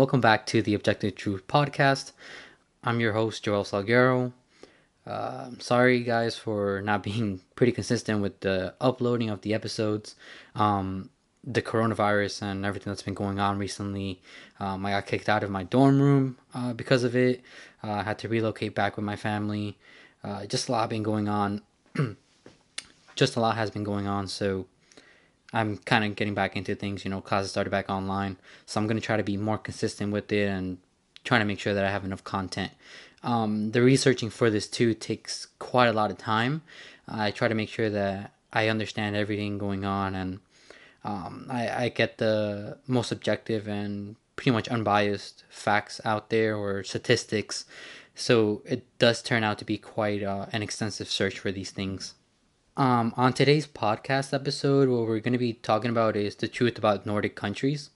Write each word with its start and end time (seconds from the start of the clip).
Welcome 0.00 0.22
back 0.22 0.46
to 0.46 0.62
the 0.62 0.72
Objective 0.72 1.14
Truth 1.14 1.46
Podcast. 1.46 2.12
I'm 2.82 3.00
your 3.00 3.12
host, 3.12 3.44
Joel 3.44 3.64
Salguero. 3.64 4.32
Uh, 5.06 5.44
I'm 5.48 5.60
sorry, 5.60 6.02
guys, 6.02 6.36
for 6.36 6.80
not 6.80 7.02
being 7.02 7.42
pretty 7.54 7.72
consistent 7.72 8.22
with 8.22 8.40
the 8.40 8.72
uploading 8.80 9.28
of 9.28 9.42
the 9.42 9.52
episodes. 9.52 10.14
Um, 10.54 11.10
the 11.44 11.60
coronavirus 11.60 12.40
and 12.40 12.64
everything 12.64 12.90
that's 12.90 13.02
been 13.02 13.12
going 13.12 13.40
on 13.40 13.58
recently. 13.58 14.22
Um, 14.58 14.86
I 14.86 14.92
got 14.92 15.04
kicked 15.04 15.28
out 15.28 15.44
of 15.44 15.50
my 15.50 15.64
dorm 15.64 16.00
room 16.00 16.38
uh, 16.54 16.72
because 16.72 17.04
of 17.04 17.14
it. 17.14 17.42
Uh, 17.84 17.90
I 17.90 18.02
had 18.02 18.18
to 18.20 18.28
relocate 18.30 18.74
back 18.74 18.96
with 18.96 19.04
my 19.04 19.16
family. 19.16 19.76
Uh, 20.24 20.46
just 20.46 20.70
a 20.70 20.72
lot 20.72 20.88
been 20.88 21.02
going 21.02 21.28
on. 21.28 21.60
just 23.16 23.36
a 23.36 23.40
lot 23.40 23.56
has 23.56 23.70
been 23.70 23.84
going 23.84 24.06
on. 24.06 24.28
So 24.28 24.64
I'm 25.52 25.78
kind 25.78 26.04
of 26.04 26.16
getting 26.16 26.34
back 26.34 26.56
into 26.56 26.74
things. 26.74 27.04
You 27.04 27.10
know, 27.10 27.20
classes 27.20 27.50
started 27.50 27.70
back 27.70 27.90
online. 27.90 28.36
So 28.66 28.80
I'm 28.80 28.86
going 28.86 28.98
to 28.98 29.04
try 29.04 29.16
to 29.16 29.22
be 29.22 29.36
more 29.36 29.58
consistent 29.58 30.12
with 30.12 30.30
it 30.32 30.48
and 30.48 30.78
trying 31.24 31.40
to 31.40 31.46
make 31.46 31.58
sure 31.58 31.74
that 31.74 31.84
I 31.84 31.90
have 31.90 32.04
enough 32.04 32.24
content. 32.24 32.72
Um, 33.22 33.72
the 33.72 33.82
researching 33.82 34.30
for 34.30 34.48
this 34.48 34.66
too 34.66 34.94
takes 34.94 35.46
quite 35.58 35.88
a 35.88 35.92
lot 35.92 36.10
of 36.10 36.18
time. 36.18 36.62
I 37.06 37.30
try 37.30 37.48
to 37.48 37.54
make 37.54 37.68
sure 37.68 37.90
that 37.90 38.32
I 38.52 38.68
understand 38.68 39.16
everything 39.16 39.58
going 39.58 39.84
on 39.84 40.14
and 40.14 40.40
um, 41.04 41.46
I, 41.50 41.84
I 41.84 41.88
get 41.88 42.18
the 42.18 42.78
most 42.86 43.12
objective 43.12 43.68
and 43.68 44.16
pretty 44.36 44.50
much 44.52 44.68
unbiased 44.68 45.44
facts 45.48 46.00
out 46.04 46.30
there 46.30 46.56
or 46.56 46.82
statistics. 46.82 47.64
So 48.14 48.62
it 48.64 48.84
does 48.98 49.22
turn 49.22 49.44
out 49.44 49.58
to 49.58 49.64
be 49.64 49.78
quite 49.78 50.22
uh, 50.22 50.46
an 50.52 50.62
extensive 50.62 51.08
search 51.08 51.38
for 51.38 51.52
these 51.52 51.70
things. 51.70 52.14
Um, 52.80 53.12
on 53.14 53.34
today's 53.34 53.66
podcast 53.66 54.32
episode, 54.32 54.88
what 54.88 55.06
we're 55.06 55.20
going 55.20 55.34
to 55.34 55.38
be 55.38 55.52
talking 55.52 55.90
about 55.90 56.16
is 56.16 56.34
the 56.34 56.48
truth 56.48 56.78
about 56.78 57.04
Nordic 57.04 57.36
countries. 57.36 57.90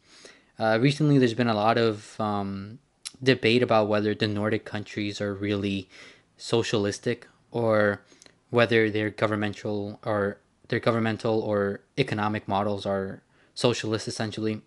Uh, 0.59 0.79
recently, 0.79 1.17
there's 1.17 1.33
been 1.33 1.49
a 1.49 1.55
lot 1.55 1.79
of 1.79 2.21
um, 2.21 2.81
debate 3.23 3.63
about 3.63 3.89
whether 3.89 4.15
the 4.15 4.29
Nordic 4.29 4.67
countries 4.67 5.23
are 5.23 5.33
really 5.33 5.89
socialistic 6.37 7.27
or 7.51 8.03
whether 8.51 8.91
they're 8.91 9.09
governmental 9.09 10.01
or 10.05 10.37
their 10.69 10.81
governmental 10.81 11.41
or 11.41 11.81
economic 11.97 12.47
models 12.47 12.85
are 12.85 13.23
socialist 13.55 14.07
essentially. 14.07 14.61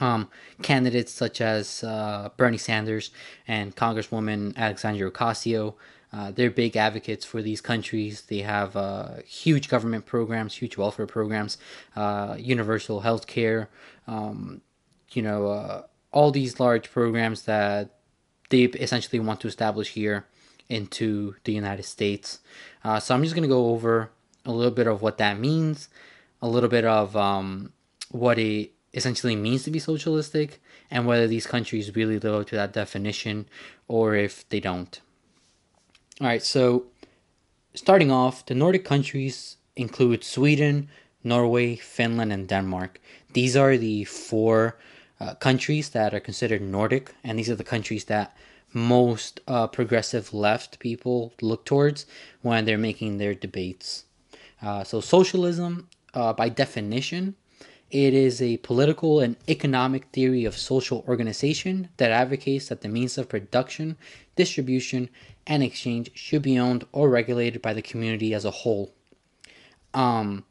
Um, 0.00 0.28
candidates 0.60 1.12
such 1.12 1.40
as 1.40 1.82
uh, 1.82 2.28
Bernie 2.36 2.58
Sanders 2.58 3.10
and 3.48 3.74
Congresswoman 3.74 4.54
Alexandria 4.58 5.10
Ocasio, 5.10 5.76
uh, 6.12 6.30
they're 6.32 6.50
big 6.50 6.76
advocates 6.76 7.24
for 7.24 7.40
these 7.40 7.60
countries. 7.60 8.22
They 8.22 8.40
have 8.40 8.76
uh, 8.76 9.22
huge 9.26 9.68
government 9.68 10.06
programs, 10.06 10.54
huge 10.54 10.76
welfare 10.76 11.06
programs, 11.06 11.56
uh, 11.94 12.36
universal 12.38 13.00
health 13.00 13.26
care, 13.26 13.68
um, 14.06 14.60
you 15.12 15.22
know, 15.22 15.46
uh, 15.46 15.82
all 16.12 16.30
these 16.30 16.58
large 16.58 16.90
programs 16.90 17.42
that 17.42 17.94
they 18.48 18.64
essentially 18.64 19.20
want 19.20 19.40
to 19.40 19.48
establish 19.48 19.90
here 19.90 20.26
into 20.68 21.36
the 21.44 21.52
United 21.52 21.84
States. 21.84 22.40
Uh, 22.82 22.98
so 22.98 23.14
I'm 23.14 23.22
just 23.22 23.34
going 23.34 23.48
to 23.48 23.48
go 23.48 23.70
over 23.70 24.10
a 24.44 24.52
little 24.52 24.72
bit 24.72 24.86
of 24.86 25.02
what 25.02 25.18
that 25.18 25.38
means, 25.38 25.88
a 26.42 26.48
little 26.48 26.68
bit 26.68 26.84
of 26.84 27.16
um, 27.16 27.72
what 28.10 28.38
it 28.38 28.72
essentially 28.92 29.36
means 29.36 29.62
to 29.64 29.70
be 29.70 29.78
socialistic, 29.78 30.60
and 30.90 31.06
whether 31.06 31.28
these 31.28 31.46
countries 31.46 31.94
really 31.94 32.18
live 32.18 32.34
up 32.34 32.46
to 32.48 32.56
that 32.56 32.72
definition 32.72 33.46
or 33.86 34.16
if 34.16 34.48
they 34.48 34.58
don't. 34.58 35.00
All 36.20 36.26
right, 36.26 36.42
so 36.42 36.84
starting 37.72 38.10
off, 38.10 38.44
the 38.44 38.54
Nordic 38.54 38.84
countries 38.84 39.56
include 39.74 40.22
Sweden, 40.22 40.90
Norway, 41.24 41.76
Finland, 41.76 42.30
and 42.30 42.46
Denmark. 42.46 43.00
These 43.32 43.56
are 43.56 43.78
the 43.78 44.04
four 44.04 44.76
uh, 45.18 45.32
countries 45.36 45.88
that 45.90 46.12
are 46.12 46.20
considered 46.20 46.60
Nordic, 46.60 47.14
and 47.24 47.38
these 47.38 47.48
are 47.48 47.54
the 47.54 47.64
countries 47.64 48.04
that 48.04 48.36
most 48.74 49.40
uh, 49.48 49.66
progressive 49.68 50.34
left 50.34 50.78
people 50.78 51.32
look 51.40 51.64
towards 51.64 52.04
when 52.42 52.66
they're 52.66 52.76
making 52.76 53.16
their 53.16 53.34
debates. 53.34 54.04
Uh, 54.60 54.84
so, 54.84 55.00
socialism, 55.00 55.88
uh, 56.12 56.34
by 56.34 56.50
definition, 56.50 57.34
it 57.90 58.14
is 58.14 58.40
a 58.40 58.56
political 58.58 59.20
and 59.20 59.36
economic 59.48 60.06
theory 60.12 60.44
of 60.44 60.56
social 60.56 61.04
organization 61.08 61.88
that 61.96 62.10
advocates 62.10 62.68
that 62.68 62.82
the 62.82 62.88
means 62.88 63.18
of 63.18 63.28
production, 63.28 63.96
distribution, 64.36 65.10
and 65.46 65.62
exchange 65.62 66.10
should 66.14 66.42
be 66.42 66.58
owned 66.58 66.86
or 66.92 67.08
regulated 67.08 67.60
by 67.60 67.74
the 67.74 67.82
community 67.82 68.32
as 68.32 68.44
a 68.44 68.50
whole. 68.50 68.92
Um, 69.92 70.44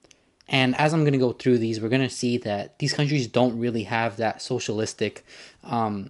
and 0.49 0.75
as 0.75 0.93
I'm 0.93 1.01
going 1.01 1.13
to 1.13 1.19
go 1.19 1.31
through 1.31 1.59
these, 1.59 1.79
we're 1.79 1.89
going 1.89 2.01
to 2.01 2.09
see 2.09 2.37
that 2.39 2.79
these 2.79 2.93
countries 2.93 3.27
don't 3.27 3.57
really 3.57 3.83
have 3.83 4.17
that 4.17 4.41
socialistic 4.41 5.23
um, 5.63 6.09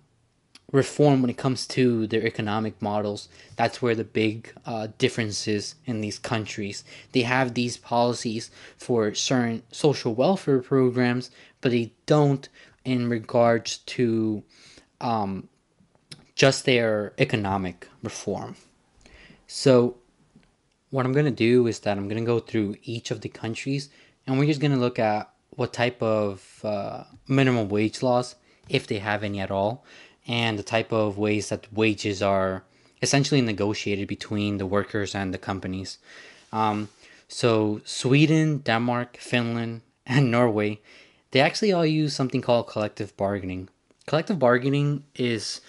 reform 0.72 1.22
when 1.22 1.30
it 1.30 1.38
comes 1.38 1.66
to 1.68 2.07
their 2.07 2.25
economic 2.25 2.81
models. 2.81 3.28
That's 3.56 3.81
where 3.81 3.96
the 3.96 4.03
big 4.03 4.53
uh, 4.66 4.88
differences 4.97 5.75
in 5.85 6.02
these 6.02 6.19
countries. 6.19 6.84
They 7.12 7.22
have 7.24 7.53
these 7.53 7.78
policies 7.78 8.52
for 8.78 9.13
certain 9.13 9.63
social 9.72 10.13
welfare 10.13 10.62
programs, 10.62 11.31
but 11.62 11.72
they 11.72 11.94
don't 12.06 12.47
in 12.85 13.09
regards 13.09 13.78
to 13.78 14.44
um, 15.02 15.50
just 16.35 16.66
their 16.66 17.13
economic 17.18 17.88
reform. 18.03 18.56
So, 19.47 19.97
what 20.91 21.06
I'm 21.06 21.13
going 21.13 21.25
to 21.25 21.31
do 21.31 21.68
is 21.68 21.80
that 21.81 21.97
I'm 21.97 22.07
going 22.07 22.24
to 22.24 22.25
go 22.25 22.40
through 22.40 22.75
each 22.84 23.12
of 23.12 23.22
the 23.22 23.30
countries 23.30 23.90
and 24.25 24.38
we're 24.38 24.46
just 24.46 24.62
going 24.62 24.72
to 24.72 24.80
look 24.80 25.00
at 25.00 25.30
what 25.50 25.74
type 25.74 26.01
of 26.01 26.62
uh, 26.63 27.03
minimum 27.28 27.68
wage 27.68 28.01
laws, 28.01 28.36
if 28.69 28.88
they 28.88 29.00
have 29.00 29.24
any 29.24 29.40
at 29.40 29.51
all, 29.51 29.84
and 30.30 30.60
the 30.60 30.64
type 30.64 30.94
of 30.94 31.18
ways 31.18 31.50
that 31.50 31.74
wages 31.74 32.22
are 32.22 32.64
essentially 33.02 33.42
negotiated 33.42 34.08
between 34.08 34.60
the 34.60 34.66
workers 34.66 35.16
and 35.16 35.34
the 35.34 35.40
companies. 35.40 35.98
Um, 36.54 36.90
so 37.28 37.82
Sweden, 37.84 38.60
Denmark, 38.60 39.18
Finland, 39.18 39.82
and 40.06 40.32
Norway, 40.32 40.80
they 41.32 41.40
actually 41.40 41.74
all 41.74 41.86
use 41.86 42.14
something 42.16 42.42
called 42.42 42.68
collective 42.68 43.18
bargaining. 43.18 43.70
Collective 44.06 44.40
bargaining 44.40 45.04
is 45.16 45.62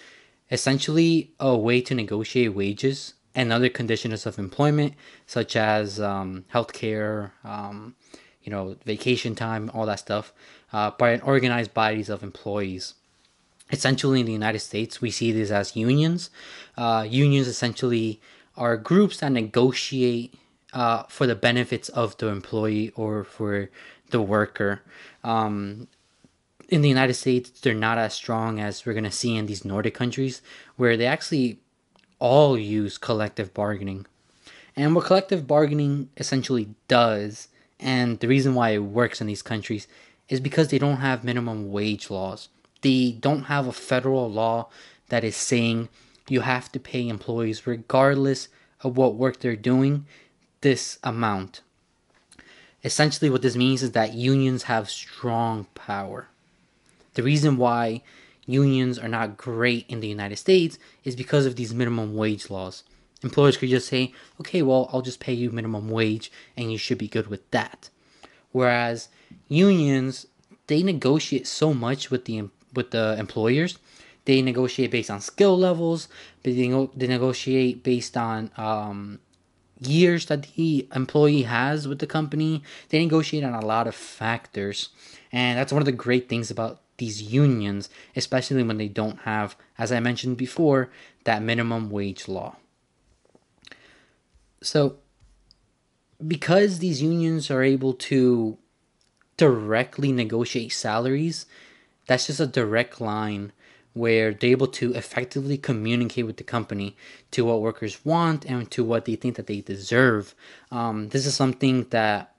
essentially 0.51 1.31
a 1.39 1.57
way 1.57 1.81
to 1.81 1.95
negotiate 1.95 2.53
wages 2.53 3.15
and 3.33 3.51
other 3.51 3.69
conditions 3.69 4.25
of 4.25 4.37
employment, 4.37 4.93
such 5.25 5.55
as 5.55 5.99
um, 5.99 6.45
healthcare, 6.53 7.31
um, 7.43 7.95
you 8.43 8.51
know, 8.51 8.75
vacation 8.85 9.35
time, 9.35 9.71
all 9.73 9.85
that 9.85 9.99
stuff, 9.99 10.33
uh, 10.73 10.91
by 10.91 11.19
organized 11.19 11.73
bodies 11.73 12.09
of 12.09 12.23
employees 12.23 12.95
essentially 13.71 14.19
in 14.19 14.25
the 14.25 14.33
United 14.33 14.59
States, 14.59 15.01
we 15.01 15.11
see 15.11 15.31
these 15.31 15.51
as 15.51 15.75
unions. 15.75 16.29
Uh, 16.77 17.05
unions 17.09 17.47
essentially 17.47 18.21
are 18.57 18.77
groups 18.77 19.19
that 19.19 19.31
negotiate 19.31 20.33
uh, 20.73 21.03
for 21.03 21.25
the 21.25 21.35
benefits 21.35 21.89
of 21.89 22.17
the 22.17 22.27
employee 22.27 22.91
or 22.95 23.23
for 23.23 23.69
the 24.11 24.21
worker. 24.21 24.81
Um, 25.23 25.87
in 26.69 26.81
the 26.81 26.89
United 26.89 27.15
States, 27.15 27.49
they're 27.49 27.73
not 27.73 27.97
as 27.97 28.13
strong 28.13 28.59
as 28.59 28.85
we're 28.85 28.93
going 28.93 29.03
to 29.03 29.11
see 29.11 29.35
in 29.35 29.45
these 29.45 29.65
Nordic 29.65 29.93
countries, 29.93 30.41
where 30.77 30.95
they 30.95 31.05
actually 31.05 31.59
all 32.19 32.57
use 32.57 32.97
collective 32.97 33.53
bargaining. 33.53 34.05
And 34.75 34.95
what 34.95 35.05
collective 35.05 35.47
bargaining 35.47 36.09
essentially 36.15 36.69
does, 36.87 37.49
and 37.79 38.19
the 38.19 38.27
reason 38.27 38.53
why 38.53 38.69
it 38.69 38.79
works 38.79 39.19
in 39.19 39.27
these 39.27 39.41
countries, 39.41 39.85
is 40.29 40.39
because 40.39 40.69
they 40.69 40.79
don't 40.79 40.97
have 40.97 41.25
minimum 41.25 41.71
wage 41.71 42.09
laws 42.09 42.47
they 42.81 43.11
don't 43.11 43.43
have 43.43 43.67
a 43.67 43.71
federal 43.71 44.29
law 44.31 44.69
that 45.09 45.23
is 45.23 45.35
saying 45.35 45.89
you 46.29 46.41
have 46.41 46.71
to 46.71 46.79
pay 46.79 47.07
employees 47.07 47.67
regardless 47.67 48.47
of 48.81 48.97
what 48.97 49.15
work 49.15 49.39
they're 49.39 49.55
doing 49.55 50.05
this 50.61 50.97
amount. 51.03 51.61
Essentially, 52.83 53.29
what 53.29 53.41
this 53.41 53.55
means 53.55 53.83
is 53.83 53.91
that 53.91 54.13
unions 54.13 54.63
have 54.63 54.89
strong 54.89 55.65
power. 55.75 56.27
The 57.13 57.23
reason 57.23 57.57
why 57.57 58.01
unions 58.45 58.97
are 58.97 59.07
not 59.07 59.37
great 59.37 59.85
in 59.87 59.99
the 59.99 60.07
United 60.07 60.37
States 60.37 60.79
is 61.03 61.15
because 61.15 61.45
of 61.45 61.55
these 61.55 61.73
minimum 61.73 62.15
wage 62.15 62.49
laws. 62.49 62.83
Employers 63.23 63.57
could 63.57 63.69
just 63.69 63.87
say, 63.87 64.13
okay, 64.39 64.63
well, 64.63 64.89
I'll 64.91 65.03
just 65.03 65.19
pay 65.19 65.33
you 65.33 65.51
minimum 65.51 65.89
wage 65.89 66.31
and 66.57 66.71
you 66.71 66.77
should 66.77 66.97
be 66.97 67.07
good 67.07 67.27
with 67.27 67.49
that. 67.51 67.89
Whereas 68.51 69.09
unions, 69.47 70.25
they 70.67 70.81
negotiate 70.81 71.45
so 71.45 71.73
much 71.73 72.09
with 72.09 72.25
the 72.25 72.37
with 72.73 72.91
the 72.91 73.15
employers. 73.17 73.77
They 74.25 74.41
negotiate 74.41 74.91
based 74.91 75.09
on 75.09 75.19
skill 75.21 75.57
levels. 75.57 76.07
They, 76.43 76.53
they 76.53 77.07
negotiate 77.07 77.83
based 77.83 78.15
on 78.15 78.51
um, 78.57 79.19
years 79.79 80.27
that 80.27 80.43
the 80.55 80.87
employee 80.95 81.43
has 81.43 81.87
with 81.87 81.99
the 81.99 82.07
company. 82.07 82.63
They 82.89 82.99
negotiate 82.99 83.43
on 83.43 83.53
a 83.53 83.65
lot 83.65 83.87
of 83.87 83.95
factors. 83.95 84.89
And 85.31 85.57
that's 85.57 85.73
one 85.73 85.81
of 85.81 85.85
the 85.85 85.91
great 85.91 86.29
things 86.29 86.51
about 86.51 86.81
these 86.97 87.21
unions, 87.21 87.89
especially 88.15 88.61
when 88.61 88.77
they 88.77 88.87
don't 88.87 89.19
have, 89.21 89.55
as 89.77 89.91
I 89.91 89.99
mentioned 89.99 90.37
before, 90.37 90.91
that 91.23 91.41
minimum 91.41 91.89
wage 91.89 92.27
law. 92.27 92.57
So, 94.61 94.97
because 96.25 96.77
these 96.77 97.01
unions 97.01 97.49
are 97.49 97.63
able 97.63 97.93
to 97.93 98.59
directly 99.37 100.11
negotiate 100.11 100.71
salaries, 100.71 101.47
that's 102.07 102.27
just 102.27 102.39
a 102.39 102.47
direct 102.47 102.99
line 102.99 103.51
where 103.93 104.33
they're 104.33 104.51
able 104.51 104.67
to 104.67 104.93
effectively 104.93 105.57
communicate 105.57 106.25
with 106.25 106.37
the 106.37 106.43
company 106.43 106.95
to 107.31 107.43
what 107.43 107.61
workers 107.61 108.05
want 108.05 108.45
and 108.45 108.71
to 108.71 108.83
what 108.83 109.05
they 109.05 109.15
think 109.15 109.35
that 109.35 109.47
they 109.47 109.61
deserve. 109.61 110.33
Um, 110.71 111.09
this 111.09 111.25
is 111.25 111.35
something 111.35 111.85
that 111.89 112.33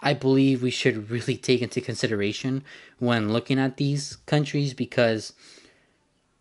I 0.00 0.14
believe 0.14 0.62
we 0.62 0.70
should 0.70 1.10
really 1.10 1.36
take 1.36 1.62
into 1.62 1.80
consideration 1.80 2.64
when 2.98 3.32
looking 3.32 3.58
at 3.58 3.76
these 3.76 4.16
countries 4.26 4.74
because 4.74 5.32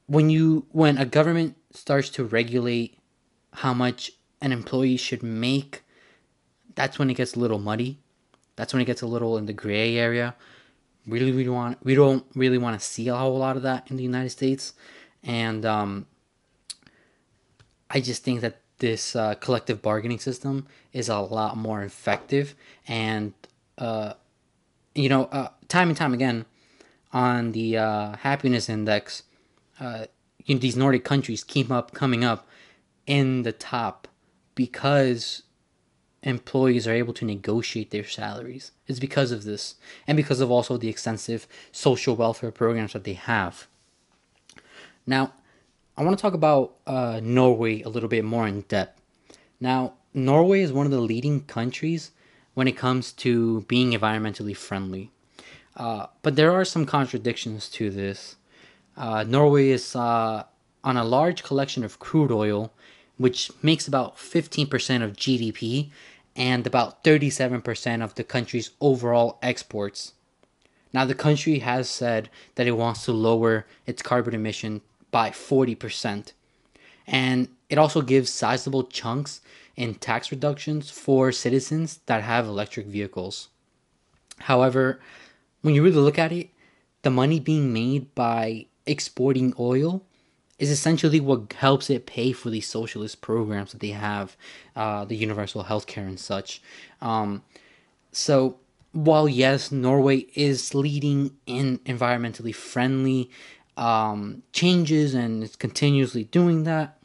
when 0.08 0.30
you 0.30 0.66
when 0.72 0.98
a 0.98 1.06
government 1.06 1.56
starts 1.72 2.10
to 2.10 2.24
regulate 2.24 2.98
how 3.54 3.74
much 3.74 4.12
an 4.42 4.52
employee 4.52 4.98
should 4.98 5.24
make, 5.24 5.84
that's 6.76 7.00
when 7.00 7.10
it 7.10 7.16
gets 7.16 7.36
a 7.36 7.40
little 7.40 7.60
muddy. 7.60 8.00
That's 8.56 8.74
when 8.74 8.82
it 8.82 8.86
gets 8.86 9.02
a 9.02 9.08
little 9.08 9.38
in 9.38 9.46
the 9.46 9.54
gray 9.54 9.98
area 9.98 10.36
really 11.08 11.32
we 11.32 11.48
want 11.50 11.84
we 11.84 11.96
don't 11.96 12.26
really 12.36 12.58
want 12.58 12.80
to 12.80 12.86
see 12.86 13.08
a 13.08 13.16
whole 13.16 13.38
lot 13.38 13.58
of 13.58 13.64
that 13.64 13.90
in 13.90 13.98
the 13.98 14.04
United 14.04 14.30
States, 14.30 14.74
and 15.24 15.66
um, 15.66 16.06
I 17.90 18.00
just 18.00 18.24
think 18.24 18.42
that 18.42 18.62
this 18.78 19.16
uh, 19.16 19.36
collective 19.36 19.82
bargaining 19.82 20.20
system 20.20 20.68
is 20.94 21.10
a 21.10 21.20
lot 21.20 21.58
more 21.58 21.84
effective, 21.84 22.56
and 22.88 23.34
uh, 23.78 24.14
you 24.96 25.10
know, 25.10 25.26
uh, 25.26 25.50
time 25.68 25.90
and 25.90 25.98
time 25.98 26.14
again, 26.14 26.46
on 27.14 27.52
the 27.52 27.78
uh, 27.78 28.16
happiness 28.18 28.70
index, 28.70 29.24
uh, 29.80 30.06
you 30.46 30.56
know, 30.56 30.60
these 30.60 30.76
Nordic 30.76 31.04
countries 31.04 31.44
keep 31.44 31.72
up 31.72 31.94
coming 31.94 32.24
up 32.24 32.48
in 33.08 33.44
the 33.44 33.52
top 33.52 34.08
because 34.56 35.44
employees 36.24 36.88
are 36.88 36.94
able 36.94 37.14
to 37.14 37.26
negotiate 37.26 37.92
their 37.92 38.06
salaries. 38.06 38.72
It's 38.88 39.00
because 39.00 39.32
of 39.32 39.44
this, 39.44 39.76
and 40.08 40.16
because 40.16 40.40
of 40.40 40.52
also 40.52 40.78
the 40.78 40.90
extensive 40.90 41.48
social 41.72 42.16
welfare 42.16 42.52
programs 42.52 42.94
that 42.94 43.04
they 43.04 43.14
have. 43.14 43.68
Now, 45.08 45.34
I 45.98 46.04
want 46.04 46.18
to 46.18 46.22
talk 46.22 46.34
about 46.34 46.76
uh, 46.86 47.20
Norway 47.24 47.82
a 47.82 47.90
little 47.90 48.10
bit 48.10 48.24
more 48.24 48.48
in 48.48 48.62
depth. 48.62 49.02
Now, 49.60 49.94
Norway 50.14 50.62
is 50.62 50.72
one 50.72 50.86
of 50.86 50.92
the 50.92 51.00
leading 51.00 51.42
countries 51.42 52.12
when 52.54 52.68
it 52.68 52.78
comes 52.78 53.12
to 53.14 53.62
being 53.62 53.92
environmentally 53.92 54.56
friendly. 54.56 55.12
Uh, 55.76 56.08
but 56.22 56.36
there 56.36 56.52
are 56.52 56.66
some 56.66 56.86
contradictions 56.86 57.70
to 57.70 57.90
this. 57.90 58.36
Uh, 58.98 59.24
Norway 59.24 59.70
is 59.70 59.96
uh, 59.96 60.44
on 60.84 60.98
a 60.98 61.04
large 61.04 61.44
collection 61.44 61.84
of 61.84 62.00
crude 62.00 62.32
oil, 62.32 62.74
which 63.18 63.52
makes 63.64 63.88
about 63.88 64.18
15% 64.18 65.04
of 65.04 65.14
GDP 65.14 65.90
and 66.36 66.66
about 66.66 67.04
37% 67.04 68.04
of 68.04 68.16
the 68.16 68.24
country's 68.24 68.72
overall 68.80 69.38
exports. 69.42 70.14
Now, 70.94 71.06
the 71.06 71.16
country 71.16 71.60
has 71.60 71.90
said 71.90 72.30
that 72.56 72.68
it 72.68 72.78
wants 72.78 73.06
to 73.06 73.12
lower 73.12 73.66
its 73.86 74.02
carbon 74.02 74.34
emission 74.34 74.82
by 75.10 75.30
40%. 75.30 76.34
And 77.08 77.50
it 77.70 77.78
also 77.78 78.02
gives 78.02 78.30
sizable 78.30 78.84
chunks 78.84 79.42
in 79.76 79.96
tax 79.96 80.32
reductions 80.32 80.90
for 80.90 81.32
citizens 81.32 82.00
that 82.06 82.24
have 82.24 82.48
electric 82.48 82.88
vehicles. 82.88 83.50
However, 84.40 85.00
when 85.62 85.76
you 85.76 85.84
really 85.84 85.98
look 85.98 86.20
at 86.20 86.32
it, 86.32 86.50
the 87.04 87.10
money 87.10 87.40
being 87.40 87.72
made 87.72 88.14
by 88.16 88.66
exporting 88.86 89.54
oil 89.60 90.04
is 90.62 90.70
essentially 90.70 91.20
what 91.20 91.54
helps 91.54 91.90
it 91.90 92.06
pay 92.06 92.32
for 92.32 92.52
these 92.52 92.68
socialist 92.68 93.20
programs 93.20 93.72
that 93.72 93.82
they 93.82 93.90
have, 93.90 94.38
uh, 94.76 95.04
the 95.04 95.16
universal 95.16 95.64
healthcare 95.64 96.06
and 96.08 96.20
such. 96.20 96.62
Um, 97.02 97.42
so 98.12 98.60
while 98.92 99.28
yes, 99.28 99.72
Norway 99.72 100.28
is 100.36 100.76
leading 100.76 101.32
in 101.48 101.80
environmentally 101.80 102.54
friendly 102.54 103.32
um, 103.76 104.44
changes 104.54 105.16
and 105.16 105.44
is 105.44 105.56
continuously 105.56 106.26
doing 106.26 106.64
that, 106.66 106.96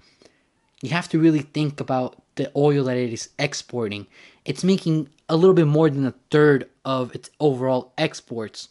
you 0.83 0.91
have 0.91 1.09
to 1.09 1.19
really 1.19 1.41
think 1.41 1.81
about 1.81 2.23
the 2.35 2.53
oil 2.55 2.85
that 2.85 2.99
it 2.99 3.11
is 3.11 3.31
exporting. 3.39 4.07
It's 4.45 4.65
making 4.65 5.09
a 5.31 5.37
little 5.37 5.55
bit 5.55 5.67
more 5.67 5.89
than 5.89 6.05
a 6.05 6.15
third 6.31 6.69
of 6.85 7.15
its 7.15 7.31
overall 7.41 7.95
exports. 7.97 8.69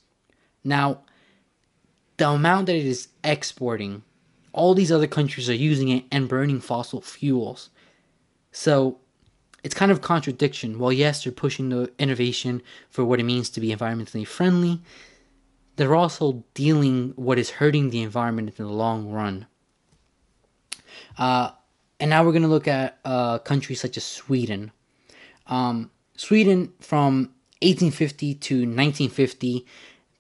Now, 0.63 0.99
the 2.17 2.29
amount 2.29 2.67
that 2.67 2.75
it 2.75 2.85
is 2.85 3.07
exporting 3.23 4.03
all 4.55 4.73
these 4.73 4.91
other 4.91 5.05
countries 5.05 5.49
are 5.49 5.53
using 5.53 5.89
it 5.89 6.05
and 6.11 6.29
burning 6.29 6.61
fossil 6.61 7.01
fuels. 7.01 7.69
So 8.51 8.99
it's 9.63 9.75
kind 9.75 9.91
of 9.91 9.97
a 9.97 10.01
contradiction. 10.01 10.79
While 10.79 10.93
yes, 10.93 11.23
they're 11.23 11.33
pushing 11.33 11.69
the 11.69 11.91
innovation 11.99 12.61
for 12.89 13.03
what 13.03 13.19
it 13.19 13.23
means 13.23 13.49
to 13.51 13.59
be 13.59 13.75
environmentally 13.75 14.25
friendly, 14.25 14.81
they're 15.75 15.95
also 15.95 16.45
dealing 16.53 17.11
what 17.17 17.37
is 17.37 17.49
hurting 17.51 17.89
the 17.89 18.01
environment 18.01 18.57
in 18.57 18.65
the 18.65 18.71
long 18.71 19.11
run. 19.11 19.45
Uh, 21.17 21.51
and 21.99 22.09
now 22.09 22.23
we're 22.23 22.31
going 22.31 22.41
to 22.41 22.47
look 22.47 22.67
at 22.67 22.97
uh, 23.03 23.39
countries 23.39 23.81
such 23.81 23.97
as 23.97 24.05
Sweden. 24.05 24.71
Um, 25.47 25.91
Sweden 26.15 26.71
from 26.79 27.33
1850 27.61 28.35
to 28.35 28.55
1950, 28.55 29.65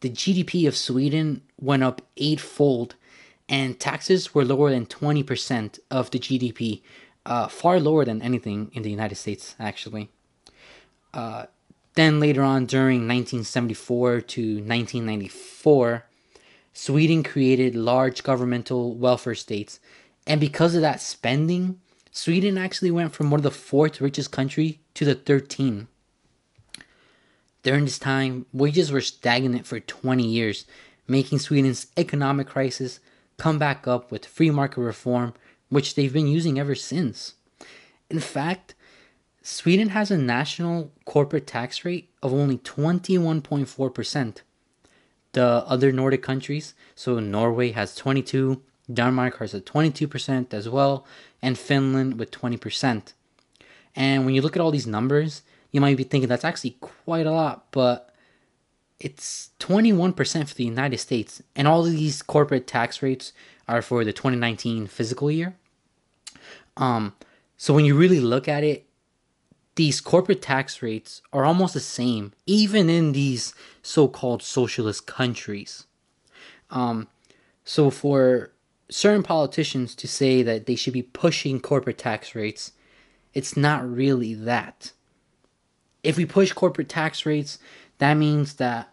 the 0.01 0.09
GDP 0.09 0.67
of 0.67 0.75
Sweden 0.75 1.41
went 1.57 1.83
up 1.83 2.01
eightfold 2.17 2.95
and 3.47 3.79
taxes 3.79 4.33
were 4.33 4.45
lower 4.45 4.71
than 4.71 4.85
20% 4.85 5.79
of 5.91 6.11
the 6.11 6.19
GDP, 6.19 6.81
uh, 7.25 7.47
far 7.47 7.79
lower 7.79 8.05
than 8.05 8.21
anything 8.21 8.71
in 8.73 8.83
the 8.83 8.89
United 8.89 9.15
States, 9.15 9.55
actually. 9.59 10.09
Uh, 11.13 11.45
then 11.95 12.19
later 12.19 12.43
on, 12.43 12.65
during 12.65 13.07
1974 13.07 14.21
to 14.21 14.41
1994, 14.55 16.05
Sweden 16.73 17.23
created 17.23 17.75
large 17.75 18.23
governmental 18.23 18.95
welfare 18.95 19.35
states, 19.35 19.79
and 20.27 20.41
because 20.41 20.75
of 20.75 20.81
that 20.81 20.99
spending, 20.99 21.79
Sweden 22.11 22.57
actually 22.57 22.91
went 22.91 23.13
from 23.13 23.29
one 23.29 23.39
of 23.39 23.43
the 23.43 23.51
fourth 23.51 24.01
richest 24.01 24.31
country 24.31 24.79
to 24.93 25.05
the 25.05 25.15
13. 25.15 25.87
During 27.63 27.85
this 27.85 27.99
time, 27.99 28.45
wages 28.53 28.91
were 28.91 29.01
stagnant 29.01 29.65
for 29.65 29.79
20 29.79 30.23
years, 30.25 30.65
making 31.07 31.39
Sweden's 31.39 31.87
economic 31.97 32.47
crisis 32.47 32.99
come 33.37 33.59
back 33.59 33.87
up 33.87 34.11
with 34.11 34.25
free 34.25 34.49
market 34.49 34.81
reform, 34.81 35.33
which 35.69 35.95
they've 35.95 36.13
been 36.13 36.27
using 36.27 36.59
ever 36.59 36.75
since. 36.75 37.35
In 38.09 38.19
fact, 38.19 38.75
Sweden 39.41 39.89
has 39.89 40.09
a 40.09 40.17
national 40.17 40.91
corporate 41.05 41.45
tax 41.45 41.85
rate 41.85 42.09
of 42.23 42.33
only 42.33 42.57
21.4%. 42.57 44.37
The 45.33 45.43
other 45.43 45.91
Nordic 45.91 46.23
countries, 46.23 46.73
so 46.95 47.19
Norway 47.19 47.71
has 47.71 47.95
22, 47.95 48.61
Denmark 48.91 49.39
has 49.39 49.53
a 49.53 49.61
22% 49.61 50.53
as 50.53 50.69
well, 50.69 51.05
and 51.41 51.57
Finland 51.57 52.17
with 52.19 52.31
20%. 52.31 53.13
And 53.95 54.25
when 54.25 54.33
you 54.33 54.41
look 54.41 54.55
at 54.55 54.61
all 54.61 54.71
these 54.71 54.87
numbers, 54.87 55.41
you 55.71 55.81
might 55.81 55.97
be 55.97 56.03
thinking 56.03 56.29
that's 56.29 56.45
actually 56.45 56.77
quite 56.79 57.25
a 57.25 57.31
lot, 57.31 57.65
but 57.71 58.14
it's 58.99 59.51
21% 59.59 60.47
for 60.47 60.55
the 60.55 60.63
United 60.63 60.97
States, 60.99 61.41
and 61.55 61.67
all 61.67 61.85
of 61.85 61.91
these 61.91 62.21
corporate 62.21 62.67
tax 62.67 63.01
rates 63.01 63.33
are 63.67 63.81
for 63.81 64.05
the 64.05 64.13
2019 64.13 64.87
fiscal 64.87 65.29
year. 65.29 65.55
Um, 66.77 67.13
so 67.57 67.73
when 67.73 67.85
you 67.85 67.95
really 67.95 68.19
look 68.19 68.47
at 68.47 68.63
it, 68.63 68.85
these 69.75 69.99
corporate 69.99 70.41
tax 70.41 70.81
rates 70.81 71.21
are 71.33 71.43
almost 71.43 71.73
the 71.73 71.79
same, 71.79 72.31
even 72.45 72.89
in 72.89 73.11
these 73.11 73.53
so-called 73.81 74.41
socialist 74.41 75.05
countries. 75.05 75.85
Um, 76.71 77.07
so 77.65 77.89
for 77.89 78.51
certain 78.89 79.23
politicians 79.23 79.95
to 79.95 80.07
say 80.07 80.43
that 80.43 80.65
they 80.65 80.75
should 80.75 80.93
be 80.93 81.01
pushing 81.01 81.59
corporate 81.59 81.97
tax 81.97 82.35
rates, 82.35 82.71
it's 83.33 83.57
not 83.57 83.89
really 83.89 84.33
that. 84.33 84.93
If 86.03 86.17
we 86.17 86.25
push 86.25 86.53
corporate 86.53 86.87
tax 86.87 87.25
rates, 87.25 87.57
that 87.97 88.15
means 88.15 88.55
that 88.55 88.89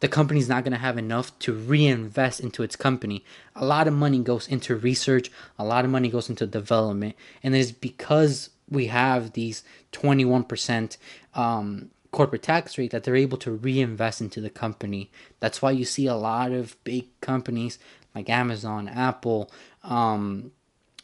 the 0.00 0.08
company's 0.08 0.48
not 0.48 0.64
going 0.64 0.72
to 0.72 0.78
have 0.78 0.98
enough 0.98 1.38
to 1.40 1.52
reinvest 1.52 2.40
into 2.40 2.62
its 2.62 2.76
company. 2.76 3.24
A 3.56 3.64
lot 3.64 3.88
of 3.88 3.94
money 3.94 4.18
goes 4.18 4.46
into 4.48 4.76
research, 4.76 5.30
a 5.58 5.64
lot 5.64 5.84
of 5.84 5.90
money 5.90 6.08
goes 6.08 6.28
into 6.28 6.46
development, 6.46 7.16
and 7.42 7.54
it's 7.54 7.72
because 7.72 8.50
we 8.68 8.86
have 8.86 9.32
these 9.32 9.62
21% 9.92 10.96
um, 11.34 11.90
corporate 12.10 12.42
tax 12.42 12.76
rate 12.76 12.90
that 12.90 13.04
they're 13.04 13.16
able 13.16 13.38
to 13.38 13.52
reinvest 13.52 14.20
into 14.20 14.40
the 14.40 14.50
company. 14.50 15.10
That's 15.40 15.62
why 15.62 15.70
you 15.70 15.84
see 15.84 16.06
a 16.06 16.14
lot 16.14 16.52
of 16.52 16.76
big 16.84 17.06
companies 17.20 17.78
like 18.14 18.28
Amazon, 18.30 18.88
Apple, 18.88 19.50
um, 19.82 20.52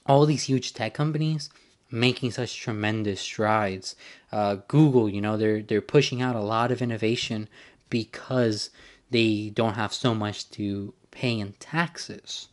all 0.07 0.27
these 0.27 0.45
huge 0.45 0.73
tech 0.73 0.95
companies 0.95 1.51
making 1.91 2.31
such 2.31 2.57
tremendous 2.61 3.21
strides. 3.21 3.97
Uh, 4.33 4.57
Google, 4.69 5.09
you 5.09 5.21
know, 5.21 5.37
they're 5.37 5.63
they're 5.63 5.81
pushing 5.81 6.23
out 6.23 6.37
a 6.37 6.41
lot 6.41 6.71
of 6.71 6.83
innovation 6.83 7.49
because 7.89 8.71
they 9.11 9.51
don't 9.55 9.75
have 9.75 9.93
so 9.93 10.15
much 10.15 10.49
to 10.51 10.95
pay 11.11 11.39
in 11.39 11.53
taxes. 11.55 12.49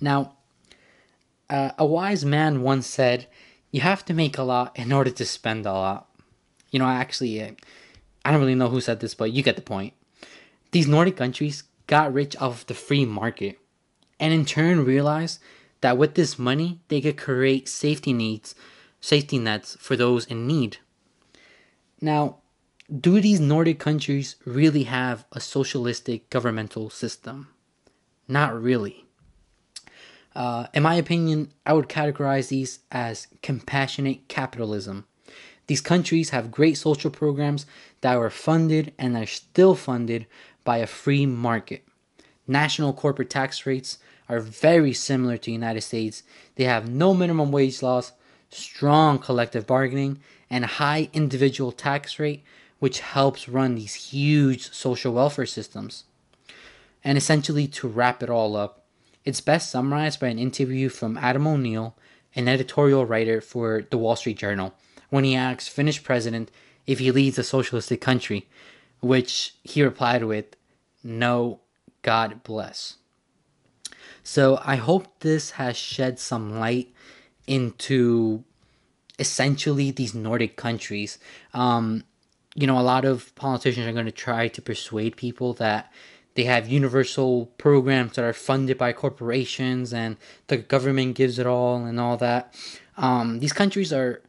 Now, 0.00 0.34
uh, 1.50 1.72
a 1.78 1.84
wise 1.84 2.24
man 2.24 2.62
once 2.62 2.86
said, 2.86 3.26
"You 3.70 3.80
have 3.82 4.04
to 4.06 4.14
make 4.14 4.38
a 4.38 4.42
lot 4.42 4.78
in 4.78 4.92
order 4.92 5.10
to 5.10 5.26
spend 5.26 5.66
a 5.66 5.72
lot." 5.72 6.08
You 6.70 6.78
know, 6.78 6.86
actually, 6.86 7.42
uh, 7.42 7.52
I 8.24 8.30
don't 8.30 8.40
really 8.40 8.54
know 8.54 8.68
who 8.68 8.80
said 8.80 9.00
this, 9.00 9.14
but 9.14 9.32
you 9.32 9.42
get 9.42 9.56
the 9.56 9.62
point. 9.62 9.92
These 10.72 10.86
Nordic 10.86 11.16
countries 11.16 11.64
got 11.86 12.14
rich 12.14 12.36
off 12.36 12.66
the 12.66 12.74
free 12.74 13.04
market. 13.04 13.58
and 14.20 14.34
in 14.34 14.44
turn 14.44 14.84
realize 14.84 15.40
that 15.80 15.98
with 15.98 16.14
this 16.14 16.38
money 16.38 16.80
they 16.88 17.00
could 17.00 17.16
create 17.16 17.68
safety 17.68 18.12
needs, 18.12 18.54
safety 19.00 19.38
nets 19.38 19.76
for 19.80 19.96
those 19.96 20.26
in 20.26 20.46
need. 20.46 20.78
Now, 22.00 22.38
do 22.90 23.20
these 23.20 23.40
Nordic 23.40 23.78
countries 23.78 24.36
really 24.44 24.84
have 24.84 25.24
a 25.32 25.40
socialistic 25.40 26.28
governmental 26.30 26.90
system? 26.90 27.48
Not 28.26 28.60
really. 28.60 29.04
Uh, 30.34 30.66
in 30.72 30.82
my 30.82 30.94
opinion, 30.94 31.52
I 31.66 31.72
would 31.72 31.88
categorize 31.88 32.48
these 32.48 32.80
as 32.90 33.26
compassionate 33.42 34.28
capitalism. 34.28 35.06
These 35.66 35.80
countries 35.80 36.30
have 36.30 36.50
great 36.50 36.76
social 36.76 37.10
programs 37.10 37.66
that 38.00 38.18
were 38.18 38.30
funded 38.30 38.92
and 38.98 39.16
are 39.16 39.26
still 39.26 39.74
funded 39.74 40.26
by 40.64 40.78
a 40.78 40.86
free 40.86 41.26
market. 41.26 41.84
National 42.46 42.92
corporate 42.92 43.30
tax 43.30 43.66
rates 43.66 43.98
are 44.30 44.40
very 44.40 44.92
similar 44.92 45.36
to 45.36 45.46
the 45.46 45.52
United 45.52 45.80
States. 45.80 46.22
They 46.54 46.64
have 46.64 46.88
no 46.88 47.12
minimum 47.12 47.50
wage 47.50 47.82
laws, 47.82 48.12
strong 48.50 49.18
collective 49.18 49.66
bargaining, 49.66 50.20
and 50.48 50.64
high 50.64 51.10
individual 51.12 51.72
tax 51.72 52.18
rate, 52.18 52.44
which 52.78 53.00
helps 53.00 53.48
run 53.48 53.74
these 53.74 53.94
huge 53.94 54.72
social 54.72 55.12
welfare 55.12 55.46
systems. 55.46 56.04
And 57.02 57.18
essentially, 57.18 57.66
to 57.66 57.88
wrap 57.88 58.22
it 58.22 58.30
all 58.30 58.56
up, 58.56 58.84
it's 59.24 59.40
best 59.40 59.70
summarized 59.70 60.20
by 60.20 60.28
an 60.28 60.38
interview 60.38 60.88
from 60.88 61.18
Adam 61.18 61.46
O'Neal, 61.46 61.96
an 62.36 62.46
editorial 62.46 63.04
writer 63.04 63.40
for 63.40 63.84
the 63.90 63.98
Wall 63.98 64.14
Street 64.14 64.38
Journal, 64.38 64.74
when 65.08 65.24
he 65.24 65.34
asks 65.34 65.66
Finnish 65.66 66.04
president 66.04 66.50
if 66.86 67.00
he 67.00 67.10
leads 67.10 67.38
a 67.38 67.44
socialistic 67.44 68.00
country, 68.00 68.48
which 69.00 69.54
he 69.64 69.82
replied 69.82 70.22
with, 70.22 70.56
No, 71.02 71.60
God 72.02 72.44
bless. 72.44 72.96
So 74.30 74.60
I 74.64 74.76
hope 74.76 75.08
this 75.18 75.50
has 75.58 75.76
shed 75.76 76.20
some 76.20 76.60
light 76.60 76.94
into 77.48 78.44
essentially 79.18 79.90
these 79.90 80.14
Nordic 80.14 80.54
countries. 80.54 81.18
Um, 81.52 82.04
you 82.54 82.68
know, 82.68 82.78
a 82.78 82.86
lot 82.94 83.04
of 83.04 83.34
politicians 83.34 83.88
are 83.88 83.92
going 83.92 84.06
to 84.06 84.12
try 84.12 84.46
to 84.46 84.62
persuade 84.62 85.16
people 85.16 85.54
that 85.54 85.92
they 86.34 86.44
have 86.44 86.68
universal 86.68 87.46
programs 87.58 88.12
that 88.12 88.24
are 88.24 88.32
funded 88.32 88.78
by 88.78 88.92
corporations 88.92 89.92
and 89.92 90.16
the 90.46 90.58
government 90.58 91.16
gives 91.16 91.40
it 91.40 91.46
all 91.48 91.84
and 91.84 91.98
all 91.98 92.16
that. 92.18 92.54
Um, 92.96 93.40
these 93.40 93.52
countries 93.52 93.92
are 93.92 94.22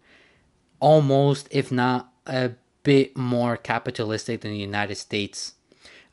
almost, 0.79 1.48
if 1.51 1.72
not 1.72 2.12
a 2.25 2.53
bit 2.81 3.15
more 3.15 3.55
capitalistic 3.55 4.41
than 4.41 4.50
the 4.50 4.58
United 4.58 4.96
States. 4.96 5.53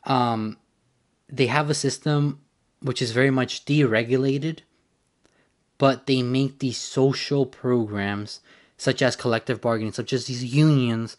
Um, 0.04 0.58
they 1.30 1.46
have 1.46 1.70
a 1.70 1.74
system 1.74 2.40
which 2.80 3.02
is 3.02 3.12
very 3.12 3.30
much 3.30 3.64
deregulated, 3.64 4.60
but 5.78 6.06
they 6.06 6.22
make 6.22 6.58
these 6.58 6.78
social 6.78 7.46
programs, 7.46 8.40
such 8.76 9.02
as 9.02 9.16
collective 9.16 9.60
bargaining, 9.60 9.92
such 9.92 10.12
as 10.12 10.26
these 10.26 10.44
unions, 10.44 11.16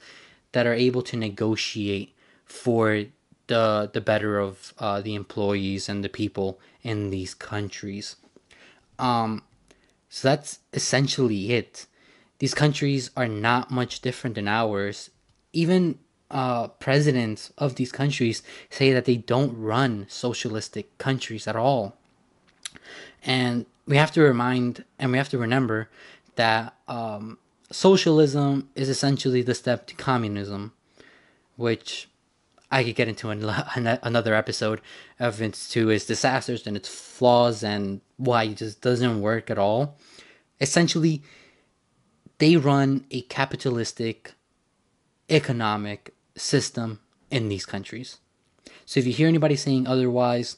that 0.52 0.66
are 0.66 0.74
able 0.74 1.02
to 1.02 1.18
negotiate 1.18 2.16
for 2.46 3.06
the 3.48 3.90
the 3.94 4.02
better 4.02 4.40
of 4.40 4.74
uh, 4.80 5.02
the 5.02 5.16
employees 5.16 5.90
and 5.90 6.04
the 6.04 6.10
people 6.10 6.60
in 6.82 7.10
these 7.10 7.34
countries. 7.34 8.16
Um, 8.98 9.44
so 10.10 10.28
that's 10.28 10.60
essentially 10.74 11.52
it. 11.52 11.86
These 12.40 12.54
countries 12.54 13.12
are 13.18 13.28
not 13.28 13.70
much 13.70 14.02
different 14.02 14.36
than 14.36 14.48
ours. 14.48 15.10
Even 15.52 16.00
uh, 16.32 16.68
presidents 16.68 17.52
of 17.58 17.76
these 17.76 17.92
countries 17.92 18.44
say 18.70 18.94
that 18.94 19.06
they 19.06 19.18
don't 19.18 19.60
run 19.60 20.06
socialistic 20.10 20.98
countries 20.98 21.48
at 21.48 21.56
all. 21.56 21.96
And 23.24 23.66
we 23.86 23.98
have 23.98 24.12
to 24.12 24.22
remind 24.22 24.86
and 24.98 25.12
we 25.12 25.18
have 25.18 25.30
to 25.30 25.38
remember 25.38 25.90
that 26.36 26.76
um, 26.88 27.38
socialism 27.72 28.70
is 28.76 28.90
essentially 28.90 29.42
the 29.42 29.56
step 29.56 29.88
to 29.88 29.96
communism, 29.96 30.74
which 31.56 32.08
I 32.72 32.84
could 32.84 32.96
get 32.96 33.08
into 33.08 33.30
an, 33.30 33.44
another 34.04 34.36
episode 34.36 34.82
of 35.20 35.42
its 35.42 35.70
to 35.70 35.90
its 35.90 36.06
disasters 36.06 36.68
and 36.68 36.78
its 36.78 36.88
flaws 36.88 37.64
and 37.64 38.02
why 38.18 38.44
it 38.44 38.58
just 38.58 38.82
doesn't 38.82 39.22
work 39.22 39.50
at 39.50 39.58
all. 39.58 39.98
Essentially, 40.62 41.24
they 42.38 42.56
run 42.56 43.06
a 43.12 43.22
capitalistic 43.24 44.34
economic 45.30 46.14
system 46.40 47.00
in 47.30 47.50
these 47.50 47.66
countries. 47.66 48.18
So 48.86 49.00
if 49.00 49.06
you 49.06 49.14
hear 49.14 49.28
anybody 49.28 49.56
saying 49.56 49.88
otherwise, 49.88 50.58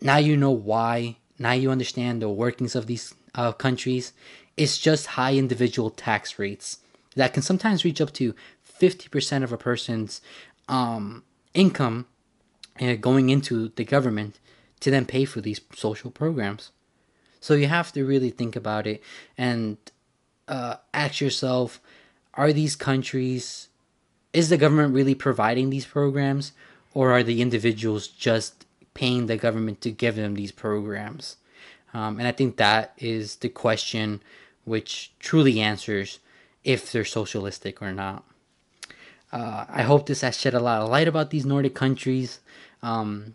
now 0.00 0.16
you 0.16 0.36
know 0.36 0.50
why. 0.50 1.16
Now 1.38 1.52
you 1.52 1.70
understand 1.70 2.22
the 2.22 2.28
workings 2.28 2.74
of 2.74 2.86
these 2.86 3.14
uh, 3.34 3.52
countries. 3.52 4.12
It's 4.56 4.78
just 4.78 5.18
high 5.18 5.34
individual 5.34 5.90
tax 5.90 6.38
rates 6.38 6.78
that 7.14 7.32
can 7.32 7.42
sometimes 7.42 7.84
reach 7.84 8.00
up 8.00 8.12
to 8.14 8.34
50% 8.80 9.42
of 9.42 9.52
a 9.52 9.58
person's 9.58 10.20
um, 10.68 11.24
income 11.54 12.06
uh, 12.80 12.94
going 12.94 13.28
into 13.28 13.70
the 13.76 13.84
government 13.84 14.38
to 14.80 14.90
then 14.90 15.04
pay 15.04 15.24
for 15.24 15.40
these 15.40 15.60
social 15.74 16.10
programs. 16.10 16.70
So 17.40 17.54
you 17.54 17.66
have 17.66 17.92
to 17.92 18.04
really 18.04 18.30
think 18.30 18.56
about 18.56 18.86
it 18.86 19.02
and 19.36 19.78
uh, 20.46 20.76
ask 20.94 21.20
yourself 21.20 21.80
are 22.34 22.52
these 22.52 22.76
countries 22.76 23.68
is 24.32 24.48
the 24.48 24.56
government 24.56 24.94
really 24.94 25.14
providing 25.14 25.70
these 25.70 25.86
programs 25.86 26.52
or 26.94 27.12
are 27.12 27.22
the 27.22 27.40
individuals 27.40 28.06
just 28.06 28.66
paying 28.94 29.26
the 29.26 29.36
government 29.36 29.80
to 29.80 29.90
give 29.90 30.16
them 30.16 30.34
these 30.34 30.52
programs? 30.52 31.36
Um, 31.94 32.18
and 32.18 32.28
i 32.28 32.32
think 32.32 32.56
that 32.56 32.92
is 32.98 33.36
the 33.36 33.48
question 33.48 34.20
which 34.64 35.12
truly 35.18 35.60
answers 35.60 36.18
if 36.62 36.92
they're 36.92 37.04
socialistic 37.04 37.80
or 37.80 37.92
not. 37.92 38.24
Uh, 39.32 39.64
i 39.68 39.82
hope 39.82 40.06
this 40.06 40.20
has 40.20 40.38
shed 40.38 40.54
a 40.54 40.60
lot 40.60 40.82
of 40.82 40.90
light 40.90 41.08
about 41.08 41.30
these 41.30 41.46
nordic 41.46 41.74
countries. 41.74 42.40
Um, 42.82 43.34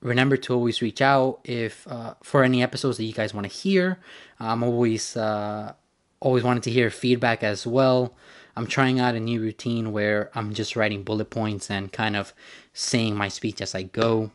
remember 0.00 0.36
to 0.36 0.54
always 0.54 0.82
reach 0.82 1.00
out 1.00 1.40
if 1.44 1.86
uh, 1.88 2.14
for 2.22 2.42
any 2.42 2.62
episodes 2.62 2.96
that 2.98 3.04
you 3.04 3.12
guys 3.12 3.32
want 3.32 3.50
to 3.50 3.52
hear. 3.52 3.98
I'm 4.38 4.62
always 4.62 5.16
uh, 5.16 5.72
always 6.20 6.42
wanted 6.42 6.64
to 6.64 6.70
hear 6.70 6.90
feedback 6.90 7.42
as 7.42 7.66
well 7.66 8.14
I'm 8.56 8.66
trying 8.66 9.00
out 9.00 9.14
a 9.14 9.20
new 9.20 9.40
routine 9.40 9.92
where 9.92 10.30
I'm 10.34 10.54
just 10.54 10.76
writing 10.76 11.02
bullet 11.02 11.30
points 11.30 11.70
and 11.70 11.92
kind 11.92 12.16
of 12.16 12.32
saying 12.72 13.16
my 13.16 13.28
speech 13.28 13.60
as 13.60 13.74
I 13.74 13.82
go. 13.82 14.30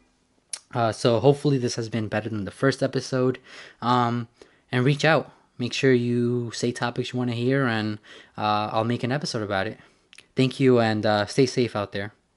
Uh, 0.74 0.92
so 0.92 1.20
hopefully 1.20 1.58
this 1.58 1.76
has 1.76 1.90
been 1.90 2.08
better 2.08 2.30
than 2.30 2.46
the 2.46 2.52
first 2.52 2.84
episode. 2.84 3.40
Um, 3.82 4.28
and 4.72 4.86
reach 4.86 5.06
out. 5.06 5.32
Make 5.58 5.74
sure 5.74 5.92
you 5.92 6.52
say 6.52 6.72
topics 6.72 7.12
you 7.12 7.18
want 7.18 7.32
to 7.32 7.36
hear, 7.36 7.68
and 7.68 8.00
uh, 8.38 8.70
I'll 8.72 8.86
make 8.86 9.04
an 9.04 9.12
episode 9.12 9.42
about 9.42 9.68
it. 9.68 9.78
Thank 10.36 10.60
you, 10.60 10.80
and 10.80 11.06
uh, 11.06 11.26
stay 11.26 11.46
safe 11.46 11.76
out 11.76 11.92
there. 11.92 12.14